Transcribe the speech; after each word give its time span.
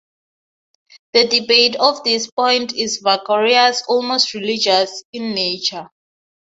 The 1.13 1.27
debate 1.27 1.75
of 1.75 2.03
this 2.03 2.31
point 2.31 2.73
is 2.73 3.03
vigorous, 3.03 3.83
almost 3.87 4.33
religious, 4.33 5.03
in 5.13 5.35
nature. 5.35 5.91